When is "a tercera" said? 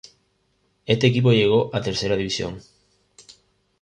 1.75-2.15